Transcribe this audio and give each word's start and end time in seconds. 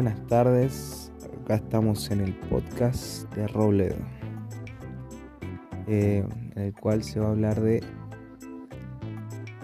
Buenas 0.00 0.24
tardes, 0.28 1.10
acá 1.42 1.56
estamos 1.56 2.08
en 2.12 2.20
el 2.20 2.32
podcast 2.32 3.28
de 3.34 3.48
Robledo, 3.48 3.96
eh, 5.88 6.24
en 6.54 6.62
el 6.62 6.72
cual 6.72 7.02
se 7.02 7.18
va 7.18 7.26
a 7.26 7.30
hablar 7.30 7.60
de 7.60 7.82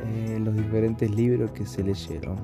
eh, 0.05 0.39
los 0.41 0.57
diferentes 0.57 1.09
libros 1.09 1.53
que 1.53 1.65
se 1.65 1.85
leyeron. 1.85 2.37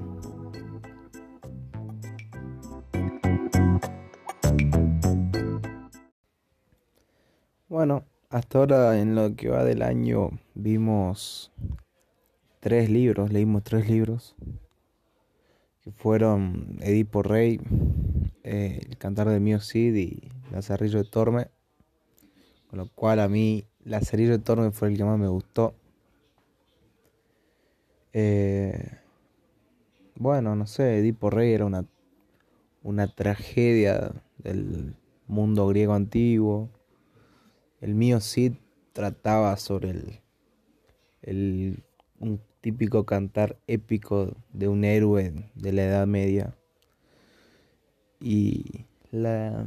Bueno, 7.69 8.05
hasta 8.29 8.59
ahora 8.59 9.01
en 9.01 9.16
lo 9.16 9.34
que 9.34 9.48
va 9.48 9.65
del 9.65 9.83
año 9.83 10.30
vimos 10.55 11.51
tres 12.61 12.88
libros, 12.88 13.33
leímos 13.33 13.65
tres 13.65 13.91
libros 13.91 14.37
fueron 15.97 16.79
Edipo 16.80 17.23
Rey, 17.23 17.61
eh, 18.43 18.81
El 18.89 18.97
Cantar 18.98 19.29
de 19.29 19.41
Mío 19.41 19.61
Cid 19.61 19.95
y 19.95 20.31
Lazarillo 20.51 20.98
de 21.03 21.09
Torme. 21.09 21.48
Con 22.69 22.79
lo 22.79 22.89
cual 22.89 23.21
a 23.21 23.29
mí 23.29 23.65
Lazarillo 23.85 24.33
de 24.33 24.39
Torme 24.39 24.71
fue 24.71 24.89
el 24.89 24.97
que 24.97 25.05
más 25.05 25.19
me 25.19 25.29
gustó. 25.29 25.75
Eh, 28.12 28.98
bueno, 30.17 30.57
no 30.57 30.67
sé, 30.67 30.98
Edipo 30.98 31.31
Rey 31.31 31.53
era 31.53 31.65
una, 31.65 31.87
una 32.83 33.09
tragedia 33.09 34.12
del 34.39 34.97
mundo 35.27 35.67
griego 35.69 35.95
antiguo. 35.95 36.69
El 37.81 37.95
mío 37.95 38.20
Cid 38.20 38.55
trataba 38.93 39.57
sobre 39.57 39.91
el, 39.91 40.20
el 41.23 41.84
un 42.20 42.41
típico 42.60 43.05
cantar 43.05 43.59
épico 43.66 44.37
de 44.52 44.69
un 44.69 44.84
héroe 44.84 45.50
de 45.55 45.72
la 45.72 45.84
Edad 45.84 46.06
Media. 46.06 46.55
Y 48.20 48.84
la, 49.11 49.67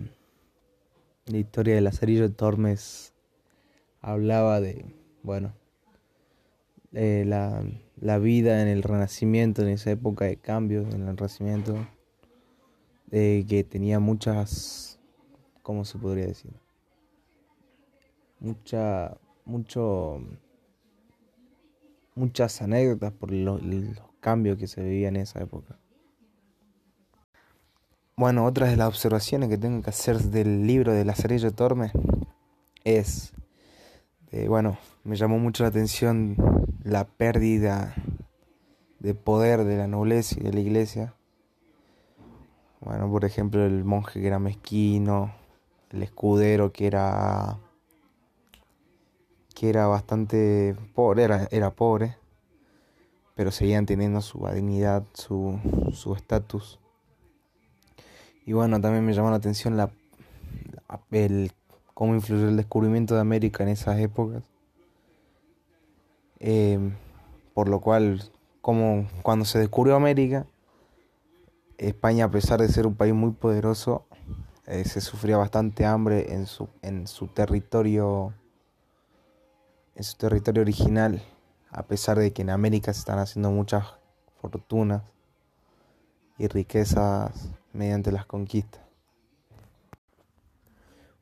la 1.26 1.38
historia 1.38 1.76
de 1.76 1.82
Lazarillo 1.82 2.32
Tormes 2.32 3.14
hablaba 4.02 4.62
de, 4.62 4.86
bueno, 5.24 5.54
la, 6.92 7.64
la, 8.00 8.20
vida 8.20 8.62
en 8.62 8.68
el 8.68 8.84
Renacimiento, 8.84 9.64
en 9.64 9.70
esa 9.70 9.90
época 9.92 10.26
de 10.26 10.38
cambios, 10.38 10.94
en 10.94 11.08
el 11.08 11.18
Renacimiento, 11.18 11.88
de 13.08 13.46
que 13.50 13.64
tenía 13.64 14.00
muchas, 14.00 15.00
¿cómo 15.64 15.86
se 15.86 15.98
podría 15.98 16.28
decir? 16.28 16.54
Mucha, 18.40 19.18
mucho 19.46 20.22
muchas 22.16 22.62
anécdotas 22.62 23.12
por 23.12 23.32
los, 23.32 23.62
cambios 24.20 24.58
que 24.58 24.68
se 24.68 24.82
vivían 24.82 25.16
en 25.16 25.24
esa 25.24 25.42
época. 25.42 25.78
Bueno, 28.16 28.46
otra 28.46 28.68
de 28.68 28.78
las 28.78 28.88
observaciones 28.88 29.50
que 29.50 29.58
tengo 29.58 29.82
que 29.82 29.90
hacer 29.90 30.20
del 30.20 30.66
libro 30.66 30.94
de 30.94 31.04
Lazarillo 31.04 31.52
Torme 31.52 31.92
es, 32.84 33.34
bueno, 34.48 34.78
me 35.04 35.16
llamó 35.16 35.40
mucho 35.40 35.64
la 35.64 35.70
atención 35.70 36.38
la 36.84 37.06
pérdida 37.06 37.96
de 39.00 39.16
poder 39.16 39.66
de 39.66 39.78
la 39.78 39.88
nobleza 39.88 40.36
y 40.40 40.44
de 40.44 40.54
la 40.54 40.60
iglesia. 40.60 41.16
Bueno, 42.80 43.10
por 43.10 43.26
ejemplo, 43.26 43.66
el 43.66 43.84
monje 43.84 44.22
que 44.22 44.28
era 44.28 44.40
mezquino, 44.40 45.34
el 45.90 46.04
escudero 46.04 46.72
que 46.72 46.88
era 46.88 47.60
que 49.64 49.70
era 49.70 49.88
bastante 49.88 50.76
pobre, 50.94 51.24
era, 51.24 51.48
era 51.50 51.70
pobre, 51.70 52.18
pero 53.34 53.50
seguían 53.50 53.86
teniendo 53.86 54.20
su 54.20 54.46
dignidad, 54.54 55.06
su 55.14 55.58
estatus. 56.18 56.82
y 58.46 58.52
bueno, 58.52 58.82
también 58.82 59.06
me 59.06 59.14
llamó 59.14 59.30
la 59.30 59.38
atención 59.38 59.78
la, 59.78 59.90
el, 61.12 61.54
cómo 61.94 62.14
influyó 62.14 62.50
el 62.50 62.58
descubrimiento 62.58 63.16
de 63.16 63.22
América 63.22 63.64
en 63.64 63.70
esas 63.70 63.98
épocas. 64.00 64.44
Eh, 66.42 66.78
por 67.54 67.70
lo 67.70 67.80
cual, 67.80 68.22
como 68.60 69.08
cuando 69.22 69.46
se 69.46 69.60
descubrió 69.60 69.96
América, 69.96 70.46
España, 71.78 72.26
a 72.26 72.32
pesar 72.32 72.60
de 72.60 72.68
ser 72.68 72.86
un 72.86 72.96
país 72.96 73.14
muy 73.14 73.32
poderoso, 73.32 74.04
eh, 74.68 74.84
se 74.84 75.00
sufría 75.00 75.38
bastante 75.38 75.86
hambre 75.86 76.34
en 76.34 76.48
su, 76.48 76.68
en 76.82 77.08
su 77.08 77.28
territorio 77.28 78.34
en 79.96 80.04
su 80.04 80.18
territorio 80.18 80.62
original, 80.62 81.22
a 81.70 81.84
pesar 81.84 82.18
de 82.18 82.34
que 82.34 82.42
en 82.42 82.50
América 82.50 82.94
se 82.94 83.00
están 83.00 83.20
haciendo 83.20 83.52
muchas 83.52 83.86
fortunas 84.42 85.04
y 86.38 86.48
riquezas 86.48 87.50
mediante 87.74 88.12
las 88.12 88.26
conquistas. 88.26 88.82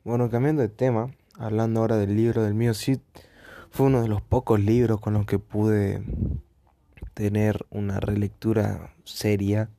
Bueno, 0.03 0.29
cambiando 0.29 0.61
de 0.61 0.69
tema, 0.69 1.11
hablando 1.37 1.81
ahora 1.81 1.97
del 1.97 2.15
libro 2.15 2.43
del 2.43 2.53
mío 2.53 2.73
Cid, 2.73 2.99
fue 3.69 3.85
uno 3.85 4.01
de 4.01 4.07
los 4.07 4.21
pocos 4.21 4.59
libros 4.59 4.99
con 4.99 5.13
los 5.13 5.25
que 5.25 5.39
pude 5.39 6.03
tener 7.13 7.65
una 7.69 7.99
relectura 7.99 8.95
seria, 9.03 9.69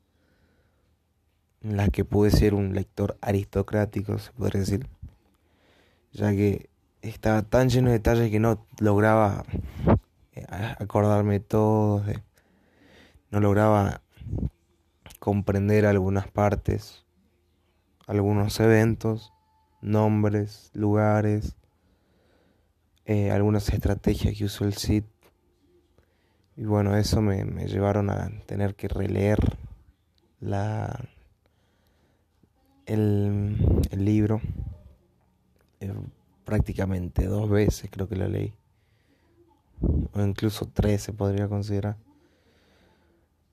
en 1.60 1.76
la 1.76 1.88
que 1.88 2.04
pude 2.04 2.30
ser 2.30 2.54
un 2.54 2.74
lector 2.74 3.16
aristocrático, 3.20 4.18
se 4.18 4.32
podría 4.32 4.60
decir, 4.60 4.86
ya 6.12 6.30
que 6.30 6.70
estaba 7.02 7.42
tan 7.42 7.68
lleno 7.68 7.88
de 7.88 7.94
detalles 7.94 8.30
que 8.30 8.38
no 8.38 8.64
lograba 8.78 9.44
eh, 10.34 10.46
acordarme 10.78 11.40
todo, 11.40 12.02
no 13.30 13.40
lograba 13.40 14.02
comprender 15.18 15.84
algunas 15.84 16.28
partes, 16.28 17.04
algunos 18.06 18.58
eventos, 18.60 19.32
nombres, 19.80 20.70
lugares, 20.74 21.56
eh, 23.04 23.32
algunas 23.32 23.68
estrategias 23.68 24.36
que 24.36 24.44
usó 24.44 24.64
el 24.64 24.74
Cid. 24.74 25.04
Y 26.56 26.64
bueno, 26.64 26.96
eso 26.96 27.20
me, 27.20 27.44
llevaron 27.66 28.10
a 28.10 28.30
tener 28.46 28.74
que 28.76 28.86
releer 28.86 29.38
la, 30.40 31.08
el 32.86 33.56
libro. 33.92 34.40
Prácticamente 36.52 37.24
dos 37.28 37.48
veces 37.48 37.88
creo 37.90 38.10
que 38.10 38.14
la 38.14 38.28
leí. 38.28 38.52
O 40.12 40.20
incluso 40.20 40.68
tres 40.70 41.00
se 41.00 41.14
podría 41.14 41.48
considerar. 41.48 41.96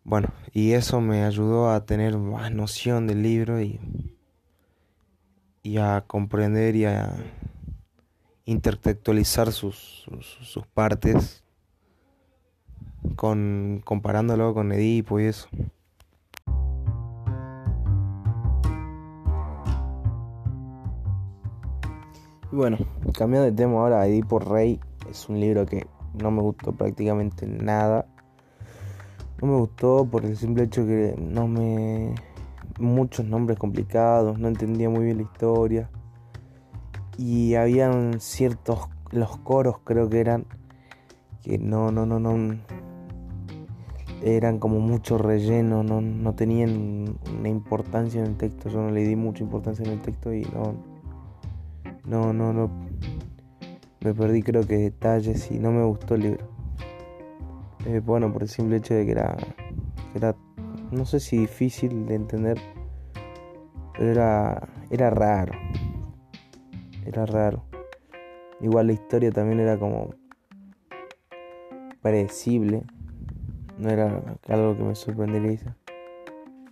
Bueno, 0.03 0.27
y 0.51 0.73
eso 0.73 0.99
me 0.99 1.23
ayudó 1.23 1.71
a 1.71 1.85
tener 1.85 2.17
más 2.17 2.51
noción 2.51 3.07
del 3.07 3.23
libro 3.23 3.61
y, 3.61 3.79
y 5.63 5.77
a 5.77 6.03
comprender 6.07 6.75
y 6.75 6.83
a 6.83 7.15
intertextualizar 8.43 9.53
sus, 9.53 10.05
sus, 10.41 10.67
partes 10.67 11.45
con, 13.15 13.81
comparándolo 13.85 14.53
con 14.53 14.73
Edipo 14.73 15.21
y 15.21 15.27
eso. 15.27 15.47
Y 22.51 22.55
bueno, 22.55 22.77
cambiando 23.13 23.45
de 23.45 23.51
tema 23.51 23.73
ahora, 23.73 24.07
Edipo 24.07 24.39
Rey 24.39 24.79
es 25.09 25.29
un 25.29 25.39
libro 25.39 25.67
que 25.67 25.85
no 26.19 26.31
me 26.31 26.41
gustó 26.41 26.71
prácticamente 26.71 27.45
nada. 27.45 28.07
No 29.39 29.47
me 29.47 29.57
gustó 29.57 30.05
por 30.09 30.25
el 30.25 30.35
simple 30.35 30.63
hecho 30.63 30.85
que 30.85 31.15
no 31.17 31.47
me. 31.47 32.15
muchos 32.79 33.25
nombres 33.25 33.59
complicados, 33.59 34.39
no 34.39 34.47
entendía 34.47 34.89
muy 34.89 35.05
bien 35.05 35.17
la 35.17 35.23
historia. 35.23 35.89
Y 37.17 37.53
habían 37.53 38.19
ciertos. 38.19 38.89
los 39.11 39.37
coros 39.37 39.77
creo 39.83 40.09
que 40.09 40.19
eran. 40.19 40.47
que 41.43 41.59
no, 41.59 41.91
no, 41.91 42.07
no, 42.07 42.19
no. 42.19 42.57
eran 44.23 44.57
como 44.57 44.79
mucho 44.79 45.19
relleno, 45.19 45.83
no, 45.83 46.01
no 46.01 46.33
tenían 46.33 47.15
una 47.37 47.49
importancia 47.49 48.21
en 48.21 48.27
el 48.31 48.37
texto. 48.37 48.69
Yo 48.69 48.81
no 48.81 48.89
le 48.89 49.03
di 49.03 49.15
mucha 49.15 49.43
importancia 49.43 49.85
en 49.85 49.91
el 49.91 50.01
texto 50.01 50.33
y 50.33 50.41
no 50.45 50.88
no, 52.09 52.33
no, 52.33 52.51
no. 52.51 52.69
Me 54.01 54.15
perdí 54.15 54.41
creo 54.41 54.65
que 54.65 54.77
detalles 54.77 55.51
y 55.51 55.59
no 55.59 55.71
me 55.71 55.83
gustó 55.83 56.15
el 56.15 56.21
libro. 56.21 56.49
Eh, 57.85 58.01
bueno, 58.03 58.33
por 58.33 58.41
el 58.41 58.49
simple 58.49 58.77
hecho 58.77 58.95
de 58.95 59.05
que 59.05 59.11
era, 59.11 59.37
era, 60.15 60.35
no 60.91 61.05
sé 61.05 61.19
si 61.19 61.37
difícil 61.37 62.07
de 62.07 62.15
entender, 62.15 62.57
pero 63.93 64.11
era, 64.11 64.67
era 64.89 65.11
raro. 65.11 65.53
Era 67.05 67.27
raro. 67.27 67.63
Igual 68.59 68.87
la 68.87 68.93
historia 68.93 69.31
también 69.31 69.59
era 69.59 69.77
como 69.77 70.15
predecible. 72.01 72.83
No 73.77 73.89
era 73.89 74.37
algo 74.47 74.75
que 74.75 74.83
me 74.83 74.95
sorprendiera. 74.95 75.77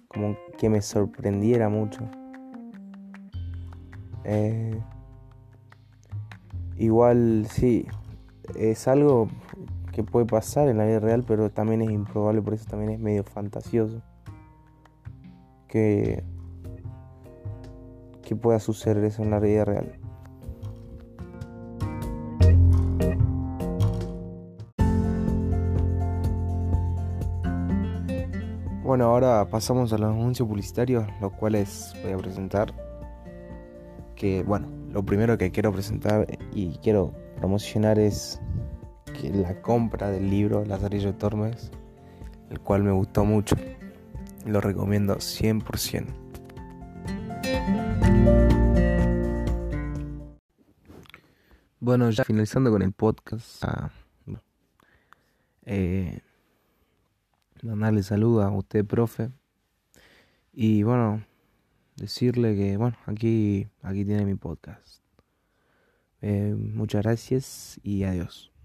Como 0.08 0.36
que 0.58 0.68
me 0.68 0.82
sorprendiera 0.82 1.70
mucho. 1.70 2.02
Eh, 4.24 4.82
Igual 6.78 7.48
sí, 7.50 7.88
es 8.56 8.88
algo 8.88 9.28
que 9.92 10.04
puede 10.04 10.26
pasar 10.26 10.70
en 10.70 10.78
la 10.78 10.86
vida 10.86 11.00
real, 11.00 11.24
pero 11.28 11.50
también 11.50 11.82
es 11.82 11.90
improbable, 11.90 12.42
por 12.42 12.54
eso 12.54 12.66
también 12.70 12.92
es 12.92 13.00
medio 13.00 13.24
fantasioso. 13.24 14.02
Que 15.68 16.24
que 18.28 18.36
pueda 18.36 18.60
suceder 18.60 19.02
eso 19.06 19.24
en 19.24 19.30
la 19.30 19.40
vida 19.40 19.64
real. 19.64 19.90
Bueno, 28.84 29.06
ahora 29.06 29.48
pasamos 29.50 29.94
a 29.94 29.98
los 29.98 30.10
anuncios 30.12 30.46
publicitarios, 30.46 31.08
los 31.22 31.32
cuales 31.34 31.94
voy 32.04 32.12
a 32.12 32.18
presentar. 32.18 32.74
Que 34.14 34.44
bueno, 34.44 34.68
lo 34.92 35.04
primero 35.04 35.38
que 35.38 35.52
quiero 35.52 35.72
presentar 35.72 36.28
y 36.54 36.78
quiero 36.78 37.14
promocionar 37.38 38.00
es 38.00 38.42
que 39.20 39.30
la 39.30 39.62
compra 39.62 40.10
del 40.10 40.30
libro 40.30 40.64
Lazarillo 40.66 41.14
Tormes, 41.16 41.72
el 42.50 42.60
cual 42.60 42.84
me 42.84 42.92
gustó 42.92 43.26
mucho. 43.26 43.56
Lo 44.46 44.62
recomiendo 44.62 45.18
100%. 45.18 46.06
Bueno, 51.80 52.10
ya 52.10 52.24
finalizando 52.24 52.72
con 52.72 52.82
el 52.82 52.92
podcast, 52.92 53.64
ah, 53.64 53.92
eh, 55.66 56.22
mandarle 57.62 58.04
saludos 58.04 58.46
a 58.46 58.50
usted, 58.50 58.86
profe. 58.86 59.30
Y 60.54 60.84
bueno, 60.84 61.24
decirle 61.98 62.56
que, 62.56 62.78
bueno, 62.78 62.98
aquí, 63.06 63.68
aquí 63.82 64.06
tiene 64.06 64.26
mi 64.26 64.36
podcast. 64.36 65.04
Eh, 66.22 66.56
muchas 66.58 67.04
gracias 67.04 67.80
y 67.84 68.04
adiós. 68.04 68.57